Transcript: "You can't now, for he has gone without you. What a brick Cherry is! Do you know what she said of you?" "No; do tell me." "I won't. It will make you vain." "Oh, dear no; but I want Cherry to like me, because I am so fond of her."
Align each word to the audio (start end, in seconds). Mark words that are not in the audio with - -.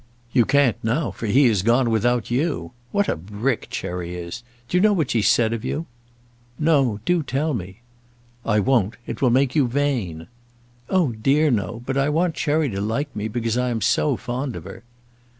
"You 0.33 0.45
can't 0.45 0.77
now, 0.83 1.11
for 1.11 1.27
he 1.27 1.47
has 1.47 1.61
gone 1.61 1.91
without 1.91 2.31
you. 2.31 2.71
What 2.91 3.07
a 3.07 3.15
brick 3.15 3.67
Cherry 3.69 4.15
is! 4.15 4.41
Do 4.67 4.75
you 4.75 4.81
know 4.81 4.93
what 4.93 5.11
she 5.11 5.21
said 5.21 5.53
of 5.53 5.63
you?" 5.63 5.85
"No; 6.57 6.99
do 7.05 7.21
tell 7.21 7.53
me." 7.53 7.81
"I 8.43 8.61
won't. 8.61 8.95
It 9.05 9.21
will 9.21 9.29
make 9.29 9.53
you 9.55 9.67
vain." 9.67 10.25
"Oh, 10.89 11.11
dear 11.11 11.51
no; 11.51 11.83
but 11.85 11.97
I 11.97 12.09
want 12.09 12.33
Cherry 12.33 12.67
to 12.69 12.81
like 12.81 13.15
me, 13.15 13.27
because 13.27 13.59
I 13.59 13.69
am 13.69 13.79
so 13.79 14.17
fond 14.17 14.55
of 14.55 14.63
her." 14.63 14.81